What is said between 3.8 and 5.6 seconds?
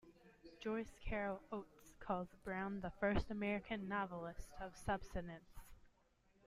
novelist of substance".